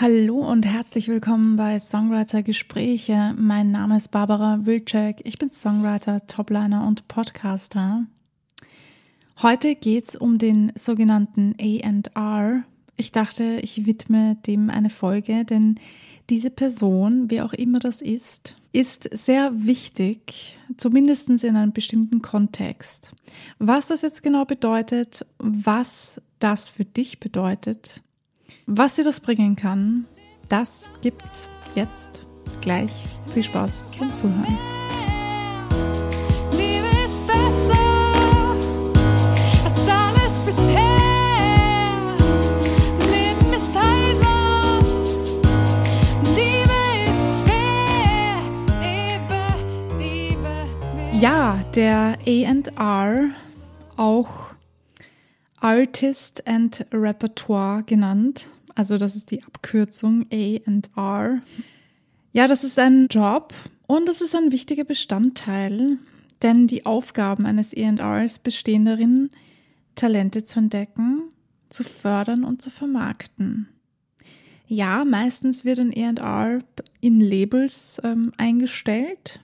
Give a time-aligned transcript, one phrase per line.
[0.00, 3.34] Hallo und herzlich willkommen bei Songwriter Gespräche.
[3.36, 5.20] Mein Name ist Barbara Wilczek.
[5.24, 8.06] Ich bin Songwriter, Topliner und Podcaster.
[9.42, 12.64] Heute geht's um den sogenannten A&R.
[12.96, 15.74] Ich dachte, ich widme dem eine Folge, denn
[16.30, 23.12] diese Person, wer auch immer das ist, ist sehr wichtig, zumindest in einem bestimmten Kontext.
[23.58, 28.00] Was das jetzt genau bedeutet, was das für dich bedeutet,
[28.66, 30.06] was dir das bringen kann,
[30.48, 32.26] das gibt's jetzt
[32.60, 32.92] gleich.
[33.26, 34.58] Viel Spaß beim Zuhören.
[51.20, 52.16] Ja, der
[52.78, 53.30] AR,
[53.98, 54.54] auch
[55.60, 58.46] Artist and Repertoire genannt,
[58.80, 61.42] also das ist die Abkürzung A&R.
[62.32, 63.52] Ja, das ist ein Job
[63.86, 65.98] und es ist ein wichtiger Bestandteil,
[66.40, 69.28] denn die Aufgaben eines A&Rs bestehen darin,
[69.96, 71.24] Talente zu entdecken,
[71.68, 73.68] zu fördern und zu vermarkten.
[74.66, 76.60] Ja, meistens wird ein A&R
[77.02, 79.40] in Labels ähm, eingestellt.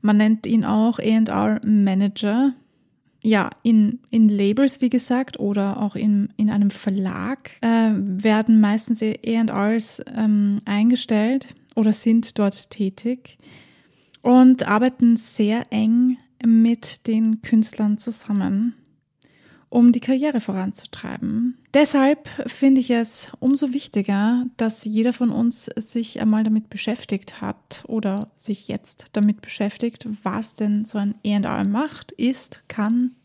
[0.00, 2.54] Man nennt ihn auch A&R Manager
[3.24, 9.02] ja, in, in Labels, wie gesagt, oder auch in, in einem Verlag äh, werden meistens
[9.02, 13.38] ARs ähm, eingestellt oder sind dort tätig
[14.20, 18.74] und arbeiten sehr eng mit den Künstlern zusammen,
[19.74, 21.58] um die Karriere voranzutreiben.
[21.74, 27.82] Deshalb finde ich es umso wichtiger, dass jeder von uns sich einmal damit beschäftigt hat
[27.88, 33.16] oder sich jetzt damit beschäftigt, was denn so ein ER macht, ist, kann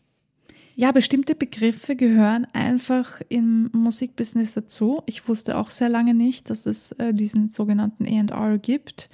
[0.74, 5.02] ja, bestimmte Begriffe gehören einfach im Musikbusiness dazu.
[5.06, 9.08] Ich wusste auch sehr lange nicht, dass es äh, diesen sogenannten ER gibt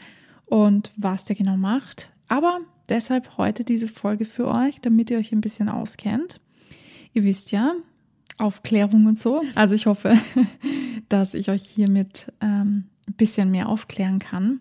[0.47, 2.11] und was der genau macht.
[2.29, 6.41] Aber deshalb heute diese Folge für euch, damit ihr euch ein bisschen auskennt.
[7.17, 7.73] Ihr wisst ja,
[8.37, 9.43] Aufklärung und so.
[9.55, 10.19] Also ich hoffe,
[11.09, 14.61] dass ich euch hiermit ähm, ein bisschen mehr aufklären kann.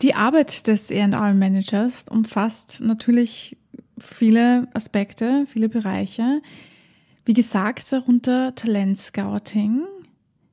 [0.00, 3.56] Die Arbeit des ER-Managers umfasst natürlich
[3.98, 6.40] viele Aspekte, viele Bereiche.
[7.24, 9.82] Wie gesagt, darunter Talentscouting.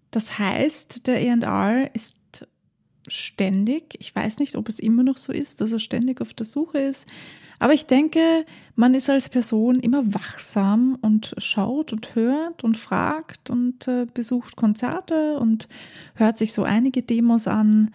[0.10, 2.16] Das heißt, der ER ist
[3.08, 6.48] ständig, ich weiß nicht, ob es immer noch so ist, dass er ständig auf der
[6.48, 7.08] Suche ist,
[7.60, 13.50] aber ich denke, man ist als Person immer wachsam und schaut und hört und fragt
[13.50, 15.68] und äh, besucht Konzerte und
[16.16, 17.92] hört sich so einige Demos an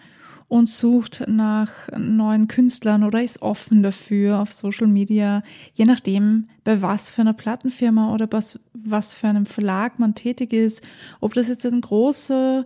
[0.47, 5.41] und sucht nach neuen Künstlern oder ist offen dafür auf Social Media,
[5.73, 10.53] je nachdem, bei was für einer Plattenfirma oder was, was für einem Verlag man tätig
[10.53, 10.83] ist,
[11.19, 12.65] ob das jetzt ein großer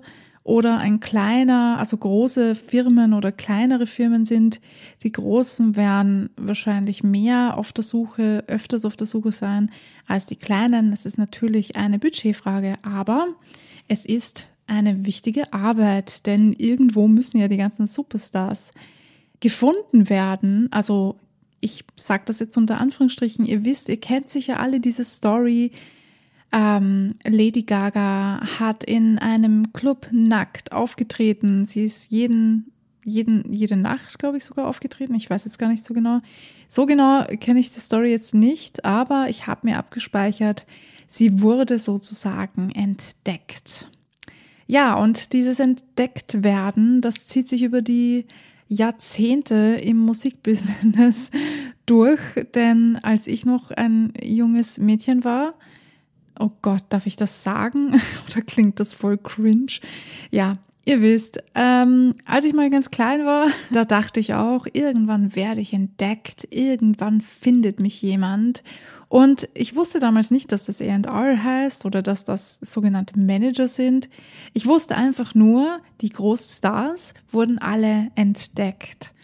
[0.49, 4.59] oder ein kleiner, also große Firmen oder kleinere Firmen sind.
[5.03, 9.69] Die großen werden wahrscheinlich mehr auf der Suche, öfters auf der Suche sein
[10.07, 10.89] als die kleinen.
[10.89, 13.27] Das ist natürlich eine Budgetfrage, aber
[13.87, 18.71] es ist eine wichtige Arbeit, denn irgendwo müssen ja die ganzen Superstars
[19.41, 20.67] gefunden werden.
[20.71, 21.15] Also
[21.59, 25.71] ich sage das jetzt unter Anführungsstrichen, ihr wisst, ihr kennt sicher alle diese Story.
[26.51, 31.65] Ähm, Lady Gaga hat in einem Club nackt aufgetreten.
[31.65, 32.71] Sie ist jeden,
[33.05, 35.15] jeden, jede Nacht, glaube ich, sogar aufgetreten.
[35.15, 36.21] Ich weiß jetzt gar nicht so genau.
[36.67, 40.65] So genau kenne ich die Story jetzt nicht, aber ich habe mir abgespeichert,
[41.07, 43.89] sie wurde sozusagen entdeckt.
[44.67, 48.25] Ja, und dieses Entdecktwerden, das zieht sich über die
[48.67, 51.31] Jahrzehnte im Musikbusiness
[51.87, 52.21] durch,
[52.53, 55.55] denn als ich noch ein junges Mädchen war,
[56.39, 58.01] oh Gott, darf ich das sagen?
[58.31, 59.79] Oder klingt das voll cringe?
[60.31, 60.53] Ja,
[60.85, 65.61] ihr wisst, ähm, als ich mal ganz klein war, da dachte ich auch, irgendwann werde
[65.61, 68.63] ich entdeckt, irgendwann findet mich jemand
[69.09, 74.07] und ich wusste damals nicht, dass das AR heißt oder dass das sogenannte Manager sind.
[74.53, 79.15] Ich wusste einfach nur, die Großstars wurden alle entdeckt.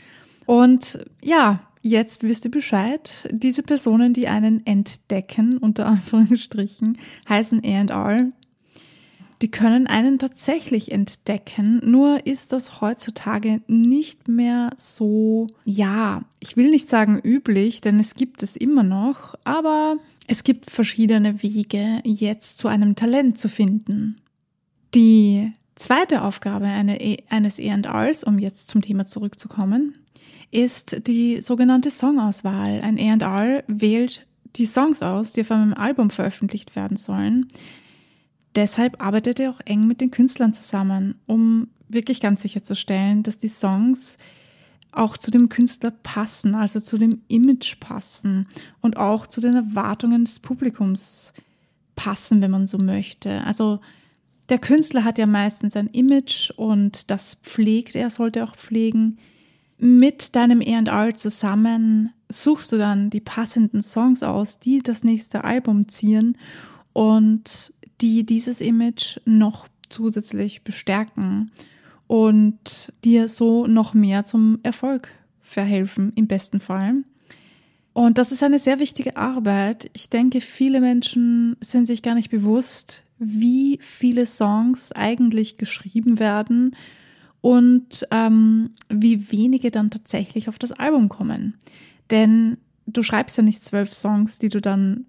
[0.48, 3.30] Und ja, jetzt wisst ihr Bescheid.
[3.32, 6.98] Diese Personen, die einen entdecken, unter Anführungsstrichen,
[7.30, 7.62] heißen
[7.92, 8.32] AR
[9.42, 11.82] die können einen tatsächlich entdecken.
[11.84, 18.16] Nur ist das heutzutage nicht mehr so, ja, ich will nicht sagen üblich, denn es
[18.16, 19.98] gibt es immer noch, aber
[20.28, 24.22] es gibt verschiedene Wege, jetzt zu einem Talent zu finden.
[24.96, 29.96] Die zweite Aufgabe eines ERs, um jetzt zum Thema zurückzukommen,
[30.52, 32.82] ist die sogenannte Songauswahl.
[32.82, 34.26] Ein ER wählt
[34.56, 37.48] die Songs aus, die auf einem Album veröffentlicht werden sollen.
[38.56, 43.50] deshalb arbeitet er auch eng mit den Künstlern zusammen, um wirklich ganz sicherzustellen, dass die
[43.50, 44.18] Songs
[44.92, 48.48] auch zu dem Künstler passen, also zu dem Image passen
[48.82, 51.34] und auch zu den Erwartungen des Publikums
[51.96, 53.44] passen, wenn man so möchte.
[53.44, 53.82] Also
[54.50, 59.18] der Künstler hat ja meistens ein Image und das pflegt er, sollte auch pflegen.
[59.78, 65.88] Mit deinem ER zusammen suchst du dann die passenden Songs aus, die das nächste Album
[65.90, 66.38] ziehen
[66.94, 71.52] und die dieses Image noch zusätzlich bestärken
[72.08, 75.12] und dir so noch mehr zum Erfolg
[75.42, 77.04] verhelfen, im besten Fall.
[77.94, 79.90] Und das ist eine sehr wichtige Arbeit.
[79.94, 86.76] Ich denke, viele Menschen sind sich gar nicht bewusst, wie viele Songs eigentlich geschrieben werden
[87.46, 91.54] und ähm, wie wenige dann tatsächlich auf das Album kommen.
[92.10, 92.58] Denn
[92.88, 95.06] du schreibst ja nicht zwölf Songs, die du dann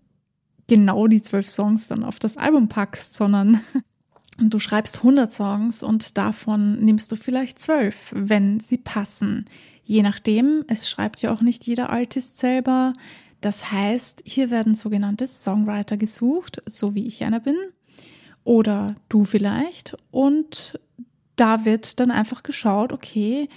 [0.66, 3.62] genau die zwölf Songs dann auf das Album packst, sondern
[4.38, 9.46] du schreibst 100 Songs und davon nimmst du vielleicht zwölf, wenn sie passen.
[9.82, 12.92] Je nachdem, es schreibt ja auch nicht jeder Artist selber.
[13.40, 17.56] Das heißt, hier werden sogenannte Songwriter gesucht, so wie ich einer bin.
[18.44, 19.96] Oder du vielleicht.
[20.10, 20.78] Und
[21.36, 23.48] da wird dann einfach geschaut, okay,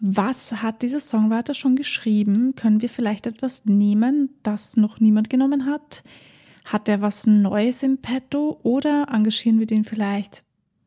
[0.00, 2.54] was hat dieser Songwriter schon geschrieben?
[2.56, 6.02] Können wir vielleicht etwas nehmen, das noch niemand genommen hat?
[6.64, 10.44] Hat er was Neues im Petto oder engagieren wir den vielleicht,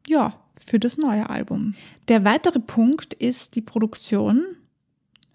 [0.08, 0.34] ja,
[0.66, 1.76] für das neue Album?
[2.08, 4.44] Der weitere Punkt ist die Produktion.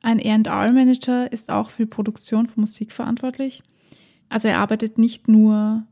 [0.01, 3.63] Ein R&R-Manager ist auch für die Produktion von Musik verantwortlich.
[4.29, 5.85] Also er arbeitet nicht nur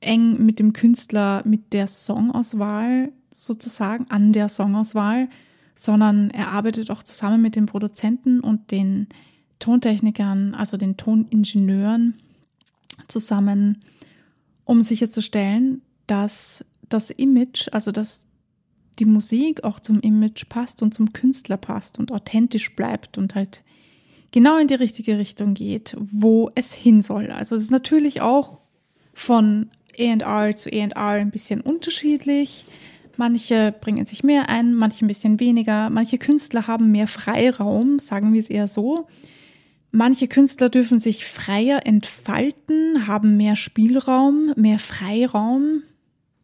[0.00, 3.12] eng mit dem Künstler, mit der Songauswahl
[3.44, 5.28] sozusagen, an der Songauswahl,
[5.74, 9.08] sondern er arbeitet auch zusammen mit den Produzenten und den
[9.58, 12.14] Tontechnikern, also den Toningenieuren
[13.06, 13.80] zusammen,
[14.64, 18.26] um sicherzustellen, dass das Image, also dass
[18.98, 23.62] die Musik auch zum Image passt und zum Künstler passt und authentisch bleibt und halt
[24.32, 27.30] genau in die richtige Richtung geht, wo es hin soll.
[27.30, 28.60] Also es ist natürlich auch
[29.14, 32.64] von A&R zu A&R ein bisschen unterschiedlich.
[33.18, 35.90] Manche bringen sich mehr ein, manche ein bisschen weniger.
[35.90, 39.08] Manche Künstler haben mehr Freiraum, sagen wir es eher so.
[39.90, 45.82] Manche Künstler dürfen sich freier entfalten, haben mehr Spielraum, mehr Freiraum.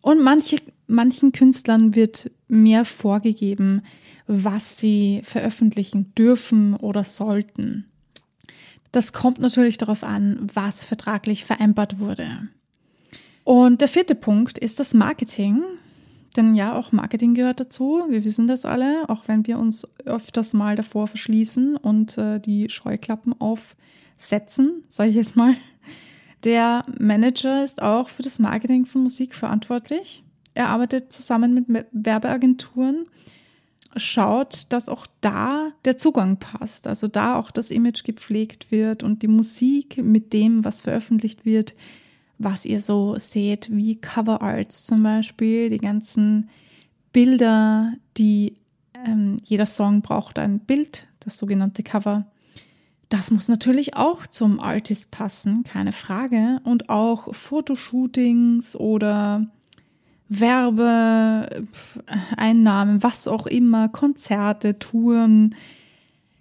[0.00, 0.56] Und manche,
[0.88, 3.82] manchen Künstlern wird mehr vorgegeben,
[4.26, 7.84] was sie veröffentlichen dürfen oder sollten.
[8.90, 12.48] Das kommt natürlich darauf an, was vertraglich vereinbart wurde.
[13.44, 15.62] Und der vierte Punkt ist das Marketing.
[16.36, 18.04] Denn ja, auch Marketing gehört dazu.
[18.08, 22.68] Wir wissen das alle, auch wenn wir uns öfters mal davor verschließen und äh, die
[22.68, 25.54] Scheuklappen aufsetzen, sage ich jetzt mal.
[26.42, 30.22] Der Manager ist auch für das Marketing von Musik verantwortlich.
[30.54, 33.06] Er arbeitet zusammen mit Werbeagenturen,
[33.96, 39.22] schaut, dass auch da der Zugang passt, also da auch das Image gepflegt wird und
[39.22, 41.74] die Musik mit dem, was veröffentlicht wird,
[42.38, 46.48] was ihr so seht, wie Cover Arts zum Beispiel, die ganzen
[47.12, 48.56] Bilder, die
[49.06, 52.26] ähm, jeder Song braucht ein Bild, das sogenannte Cover.
[53.08, 56.60] Das muss natürlich auch zum Artist passen, keine Frage.
[56.64, 59.46] Und auch Fotoshootings oder
[60.28, 65.54] Werbeeinnahmen, was auch immer, Konzerte, Touren.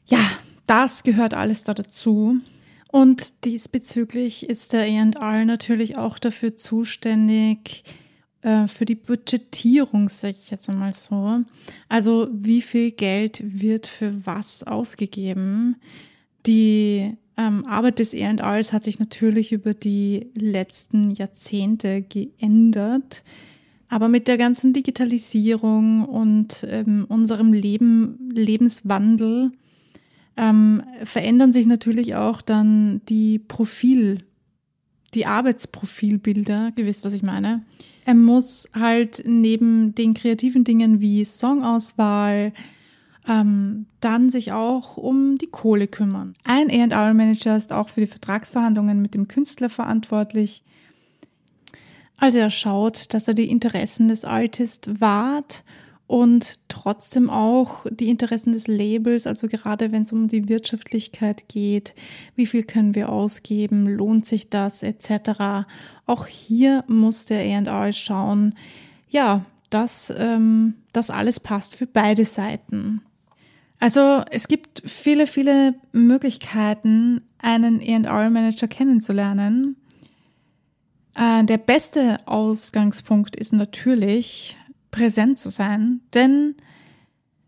[0.05, 0.19] Ja,
[0.65, 2.39] das gehört alles da dazu.
[2.93, 7.83] Und diesbezüglich ist der ER natürlich auch dafür zuständig,
[8.43, 11.39] äh, für die Budgetierung, sage ich jetzt einmal so.
[11.89, 15.77] Also wie viel Geld wird für was ausgegeben?
[16.45, 23.23] Die ähm, Arbeit des ERs hat sich natürlich über die letzten Jahrzehnte geändert.
[23.89, 29.51] Aber mit der ganzen Digitalisierung und ähm, unserem Leben, Lebenswandel
[30.37, 34.19] ähm, verändern sich natürlich auch dann die Profil,
[35.13, 37.63] die Arbeitsprofilbilder, gewiss, was ich meine.
[38.05, 42.51] Er muss halt neben den kreativen Dingen wie Songauswahl,
[43.27, 46.33] ähm, dann sich auch um die Kohle kümmern.
[46.43, 50.63] Ein A&R-Manager ist auch für die Vertragsverhandlungen mit dem Künstler verantwortlich.
[52.17, 55.63] Also er schaut, dass er die Interessen des Artists wahrt
[56.13, 61.95] und trotzdem auch die Interessen des Labels, also gerade wenn es um die Wirtschaftlichkeit geht,
[62.35, 65.65] wie viel können wir ausgeben, lohnt sich das etc.
[66.05, 68.53] Auch hier muss der A&R schauen,
[69.09, 73.01] ja, dass ähm, das alles passt für beide Seiten.
[73.79, 79.77] Also es gibt viele, viele Möglichkeiten, einen A&R-Manager kennenzulernen.
[81.15, 84.57] Äh, der beste Ausgangspunkt ist natürlich,
[84.93, 86.55] präsent zu sein, denn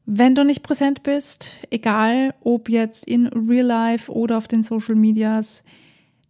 [0.06, 4.96] wenn du nicht präsent bist, egal ob jetzt in Real Life oder auf den Social
[4.96, 5.64] Medias,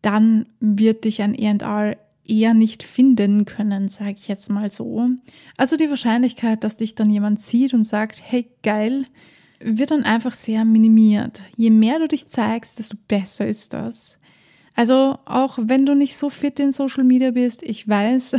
[0.01, 5.09] dann wird dich ein E&R eher nicht finden können, sage ich jetzt mal so.
[5.57, 9.05] Also die Wahrscheinlichkeit, dass dich dann jemand sieht und sagt, hey geil,
[9.59, 11.43] wird dann einfach sehr minimiert.
[11.55, 14.19] Je mehr du dich zeigst, desto besser ist das.
[14.75, 18.35] Also auch wenn du nicht so fit in Social Media bist, ich weiß,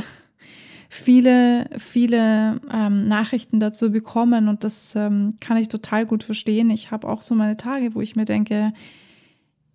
[0.88, 6.70] viele, viele ähm, Nachrichten dazu bekommen und das ähm, kann ich total gut verstehen.
[6.70, 8.72] Ich habe auch so meine Tage, wo ich mir denke,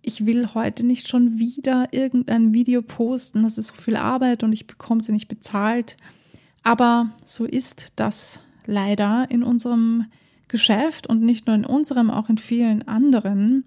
[0.02, 4.52] ich will heute nicht schon wieder irgendein Video posten, das ist so viel Arbeit und
[4.52, 5.96] ich bekomme sie nicht bezahlt.
[6.64, 10.06] Aber so ist das leider in unserem
[10.48, 13.64] Geschäft und nicht nur in unserem, auch in vielen anderen.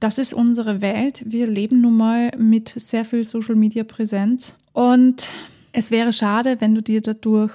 [0.00, 1.22] Das ist unsere Welt.
[1.26, 5.28] Wir leben nun mal mit sehr viel Social Media Präsenz und
[5.78, 7.52] es wäre schade, wenn du dir dadurch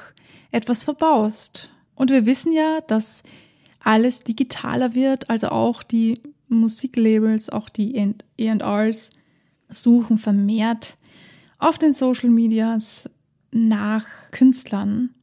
[0.52, 1.72] etwas verbaust.
[1.96, 3.24] Und wir wissen ja, dass
[3.80, 9.10] alles digitaler wird, also auch die Musiklabels, auch die ERs
[9.70, 10.98] suchen vermehrt
[11.58, 13.10] auf den Social Medias
[13.52, 15.16] nach Künstlern.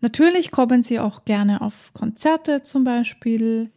[0.00, 3.72] Natürlich kommen sie auch gerne auf Konzerte zum Beispiel,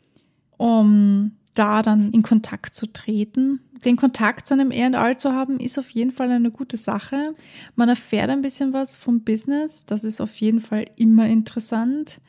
[0.58, 3.62] um da dann in Kontakt zu treten.
[3.84, 7.34] Den Kontakt zu einem R&R zu haben, ist auf jeden Fall eine gute Sache.
[7.76, 9.86] Man erfährt ein bisschen was vom Business.
[9.86, 12.20] Das ist auf jeden Fall immer interessant.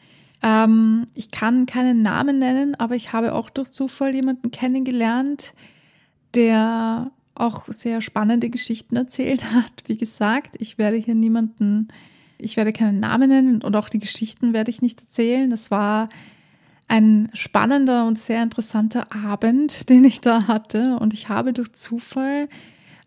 [0.42, 5.54] Ähm, ich kann keinen Namen nennen, aber ich habe auch durch Zufall jemanden kennengelernt,
[6.34, 9.84] der auch sehr spannende Geschichten erzählt hat.
[9.86, 11.88] Wie gesagt, ich werde hier niemanden,
[12.38, 15.48] ich werde keinen Namen nennen und auch die Geschichten werde ich nicht erzählen.
[15.50, 16.08] Das war
[16.88, 20.96] ein spannender und sehr interessanter Abend, den ich da hatte.
[20.98, 22.48] Und ich habe durch Zufall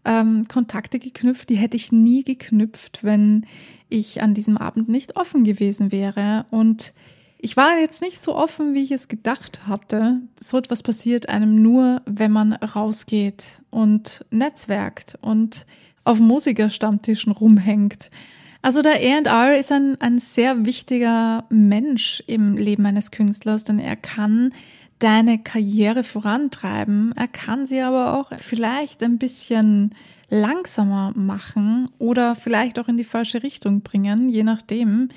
[0.06, 3.46] ähm, Kontakte geknüpft, die hätte ich nie geknüpft, wenn
[3.90, 6.46] ich an diesem Abend nicht offen gewesen wäre.
[6.52, 6.94] Und
[7.38, 10.22] ich war jetzt nicht so offen, wie ich es gedacht hatte.
[10.40, 15.66] So etwas passiert einem nur, wenn man rausgeht und netzwerkt und
[16.04, 18.12] auf Musikerstammtischen rumhängt.
[18.62, 23.96] Also der A&R ist ein, ein sehr wichtiger Mensch im Leben eines Künstlers, denn er
[23.96, 24.54] kann
[25.00, 27.14] deine Karriere vorantreiben.
[27.16, 29.96] Er kann sie aber auch vielleicht ein bisschen
[30.30, 35.10] langsamer machen oder vielleicht auch in die falsche Richtung bringen, je nachdem.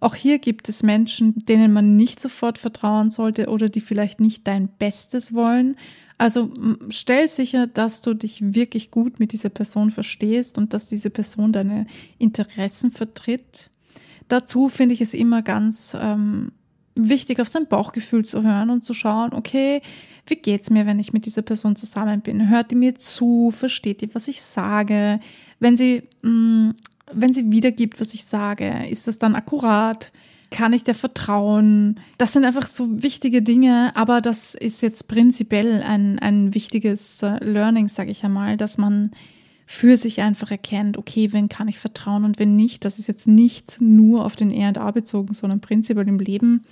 [0.00, 4.46] Auch hier gibt es Menschen, denen man nicht sofort vertrauen sollte oder die vielleicht nicht
[4.46, 5.76] dein Bestes wollen.
[6.18, 6.50] Also
[6.88, 11.52] stell sicher, dass du dich wirklich gut mit dieser Person verstehst und dass diese Person
[11.52, 11.86] deine
[12.18, 13.70] Interessen vertritt.
[14.28, 16.52] Dazu finde ich es immer ganz ähm,
[16.96, 19.82] wichtig, auf sein Bauchgefühl zu hören und zu schauen, okay,
[20.26, 22.48] wie geht's mir, wenn ich mit dieser Person zusammen bin?
[22.48, 23.50] Hört die mir zu?
[23.50, 25.20] Versteht die, was ich sage?
[25.60, 26.74] Wenn sie, mh,
[27.12, 30.12] wenn sie wiedergibt, was ich sage, ist das dann akkurat?
[30.50, 31.98] Kann ich dir vertrauen?
[32.18, 37.42] Das sind einfach so wichtige Dinge, aber das ist jetzt prinzipiell ein, ein wichtiges äh,
[37.44, 39.10] Learning, sage ich einmal, dass man
[39.66, 42.84] für sich einfach erkennt, okay, wen kann ich vertrauen und wen nicht.
[42.84, 46.64] Das ist jetzt nicht nur auf den R&A bezogen, sondern prinzipiell im Leben.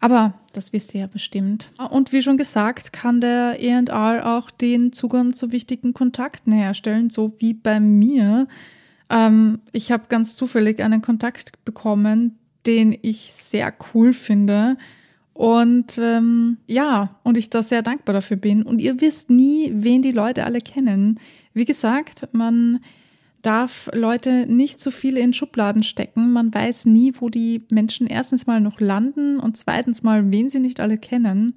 [0.00, 1.70] Aber das wisst ihr ja bestimmt.
[1.90, 7.32] Und wie schon gesagt, kann der R&R auch den Zugang zu wichtigen Kontakten herstellen, so
[7.38, 8.48] wie bei mir.
[9.12, 14.76] Ähm, ich habe ganz zufällig einen Kontakt bekommen, den ich sehr cool finde.
[15.34, 18.62] Und ähm, ja, und ich da sehr dankbar dafür bin.
[18.62, 21.20] Und ihr wisst nie, wen die Leute alle kennen.
[21.52, 22.80] Wie gesagt, man
[23.42, 26.32] darf Leute nicht zu viele in Schubladen stecken.
[26.32, 30.60] Man weiß nie, wo die Menschen erstens mal noch landen und zweitens mal, wen sie
[30.60, 31.54] nicht alle kennen.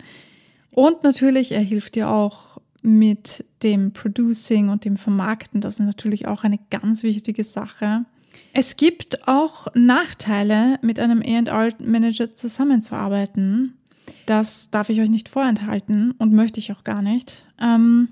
[0.71, 5.59] Und natürlich, er hilft dir auch mit dem Producing und dem Vermarkten.
[5.59, 8.05] Das ist natürlich auch eine ganz wichtige Sache.
[8.53, 13.77] Es gibt auch Nachteile, mit einem AR-Manager zusammenzuarbeiten.
[14.25, 17.45] Das darf ich euch nicht vorenthalten und möchte ich auch gar nicht.
[17.59, 18.09] Ähm,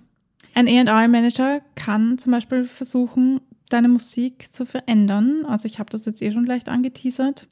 [0.56, 5.46] ein AR-Manager kann zum Beispiel versuchen, deine Musik zu verändern.
[5.46, 7.48] Also ich habe das jetzt eh schon leicht angeteasert.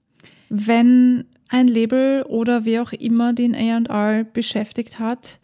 [0.50, 5.40] Wenn ein Label oder wer auch immer den AR beschäftigt hat,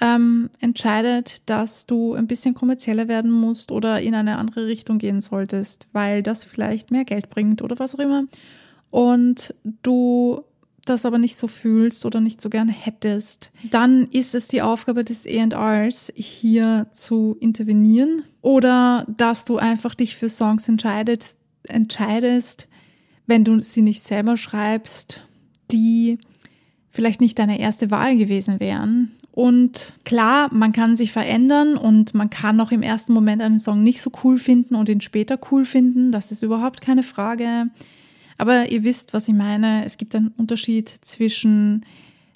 [0.00, 5.20] ähm, entscheidet, dass du ein bisschen kommerzieller werden musst oder in eine andere Richtung gehen
[5.20, 8.24] solltest, weil das vielleicht mehr Geld bringt oder was auch immer.
[8.90, 10.42] Und du
[10.84, 15.04] das aber nicht so fühlst oder nicht so gern hättest, dann ist es die Aufgabe
[15.04, 21.34] des ERs, hier zu intervenieren oder dass du einfach dich für Songs entscheidet,
[21.64, 22.68] entscheidest,
[23.26, 25.22] wenn du sie nicht selber schreibst,
[25.72, 26.18] die
[26.96, 32.30] vielleicht nicht deine erste Wahl gewesen wären Und klar, man kann sich verändern und man
[32.30, 35.64] kann auch im ersten Moment einen Song nicht so cool finden und ihn später cool
[35.64, 36.10] finden.
[36.10, 37.66] Das ist überhaupt keine Frage.
[38.38, 39.84] Aber ihr wisst, was ich meine.
[39.84, 41.84] Es gibt einen Unterschied zwischen,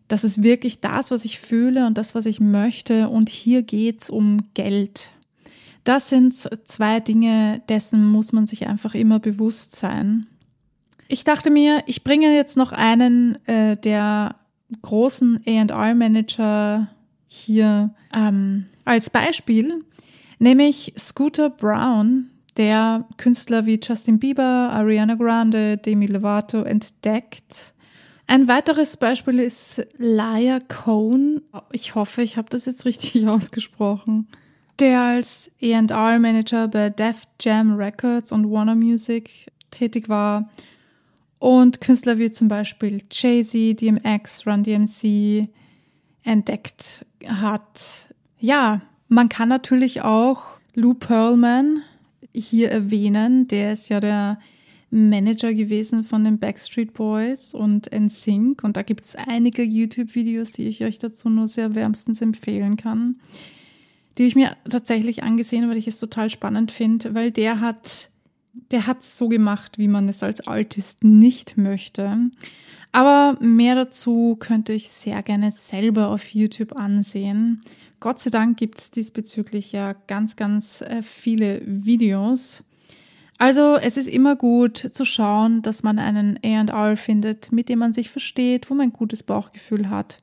[0.09, 3.09] das ist wirklich das, was ich fühle und das, was ich möchte.
[3.09, 5.13] Und hier geht's um Geld.
[5.85, 10.27] Das sind zwei Dinge, dessen muss man sich einfach immer bewusst sein.
[11.09, 14.37] Ich dachte mir, ich bringe jetzt noch einen äh, der
[14.83, 16.89] großen AR-Manager
[17.27, 19.85] hier ähm, als Beispiel,
[20.39, 27.73] nämlich Scooter Brown, der Künstler wie Justin Bieber, Ariana Grande, Demi Lovato entdeckt.
[28.27, 31.43] Ein weiteres Beispiel ist Laia Cohn.
[31.73, 34.29] Ich hoffe, ich habe das jetzt richtig ausgesprochen.
[34.79, 40.51] Der als A&R-Manager bei Def Jam Records und Warner Music tätig war
[41.41, 45.49] und Künstler wie zum Beispiel Jay-Z, DMX, Run DMC
[46.23, 48.07] entdeckt hat.
[48.39, 51.83] Ja, man kann natürlich auch Lou Pearlman
[52.33, 53.49] hier erwähnen.
[53.49, 54.39] Der ist ja der
[54.91, 58.63] Manager gewesen von den Backstreet Boys und NSYNC.
[58.63, 63.17] Und da gibt es einige YouTube-Videos, die ich euch dazu nur sehr wärmstens empfehlen kann.
[64.19, 68.10] Die ich mir tatsächlich angesehen, weil ich es total spannend finde, weil der hat,
[68.53, 72.31] der hat es so gemacht, wie man es als Artist nicht möchte.
[72.93, 77.61] Aber mehr dazu könnte ich sehr gerne selber auf YouTube ansehen.
[78.01, 82.65] Gott sei Dank gibt es diesbezüglich ja ganz, ganz äh, viele Videos.
[83.39, 87.93] Also es ist immer gut zu schauen, dass man einen AR findet, mit dem man
[87.93, 90.19] sich versteht, wo man ein gutes Bauchgefühl hat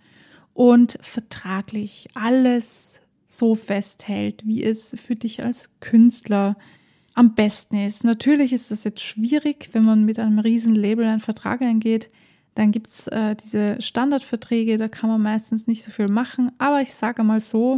[0.54, 6.58] und vertraglich alles so festhält, wie es für dich als Künstler
[7.18, 8.04] am besten ist.
[8.04, 12.10] Natürlich ist das jetzt schwierig, wenn man mit einem riesen Label einen Vertrag eingeht.
[12.54, 16.52] Dann gibt es äh, diese Standardverträge, da kann man meistens nicht so viel machen.
[16.60, 17.78] Aber ich sage mal so,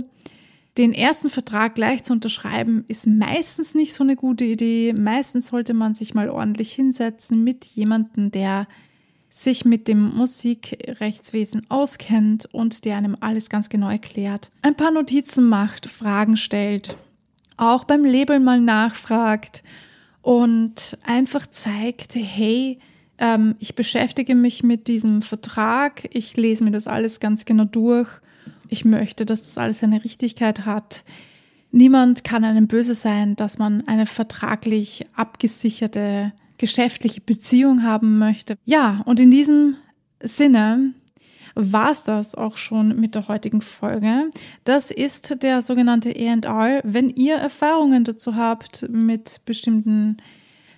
[0.78, 4.94] den ersten Vertrag gleich zu unterschreiben, ist meistens nicht so eine gute Idee.
[4.94, 8.68] Meistens sollte man sich mal ordentlich hinsetzen mit jemandem, der
[9.30, 14.52] sich mit dem Musikrechtswesen auskennt und der einem alles ganz genau erklärt.
[14.64, 16.98] Ein paar Notizen macht, Fragen stellt,
[17.60, 19.64] auch beim Label mal nachfragt
[20.22, 22.80] und einfach zeigt, hey,
[23.18, 28.10] ähm, ich beschäftige mich mit diesem Vertrag, ich lese mir das alles ganz genau durch.
[28.70, 31.04] Ich möchte, dass das alles eine Richtigkeit hat.
[31.72, 38.58] Niemand kann einem böse sein, dass man eine vertraglich abgesicherte geschäftliche Beziehung haben möchte.
[38.66, 39.76] Ja, und in diesem
[40.22, 40.94] Sinne
[41.60, 44.30] war es das auch schon mit der heutigen Folge.
[44.64, 46.82] Das ist der sogenannte ER.
[46.84, 50.18] Wenn ihr Erfahrungen dazu habt mit bestimmten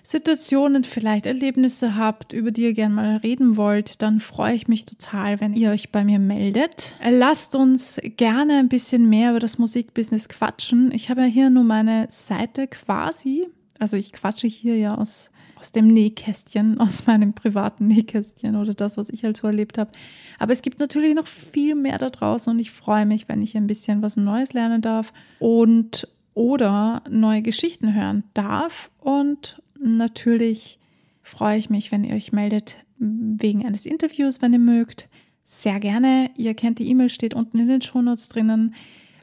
[0.04, 4.84] Situationen, vielleicht Erlebnisse habt, über die ihr gerne mal reden wollt, dann freue ich mich
[4.84, 6.96] total, wenn ihr euch bei mir meldet.
[7.08, 10.90] Lasst uns gerne ein bisschen mehr über das Musikbusiness quatschen.
[10.92, 13.46] Ich habe ja hier nur meine Seite quasi.
[13.78, 15.31] Also ich quatsche hier ja aus
[15.62, 19.92] aus dem Nähkästchen, aus meinem privaten Nähkästchen oder das, was ich halt so erlebt habe.
[20.38, 23.56] Aber es gibt natürlich noch viel mehr da draußen und ich freue mich, wenn ich
[23.56, 30.78] ein bisschen was Neues lernen darf und oder neue Geschichten hören darf und Natürlich
[31.22, 35.08] freue ich mich, wenn ihr euch meldet wegen eines Interviews, wenn ihr mögt.
[35.44, 36.30] Sehr gerne.
[36.36, 38.74] Ihr kennt die E-Mail, steht unten in den Shownotes drinnen.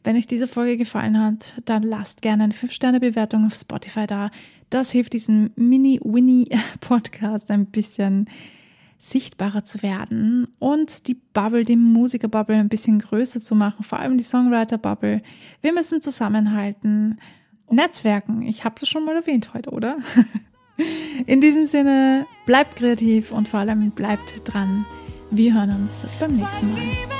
[0.03, 4.31] Wenn euch diese Folge gefallen hat, dann lasst gerne eine 5-Sterne-Bewertung auf Spotify da.
[4.69, 8.29] Das hilft diesem Mini-Winnie-Podcast ein bisschen
[8.99, 14.17] sichtbarer zu werden und die Bubble, die Musiker-Bubble ein bisschen größer zu machen, vor allem
[14.17, 15.21] die Songwriter-Bubble.
[15.61, 17.19] Wir müssen zusammenhalten,
[17.71, 18.41] Netzwerken.
[18.41, 19.97] Ich habe es schon mal erwähnt heute, oder?
[21.25, 24.85] In diesem Sinne, bleibt kreativ und vor allem bleibt dran.
[25.31, 27.18] Wir hören uns beim nächsten Mal.